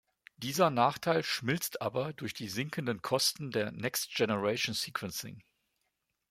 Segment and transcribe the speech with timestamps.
[0.37, 5.43] Dieser Nachteil schmilzt aber durch die sinkenden Kosten der Next Generation Sequencing.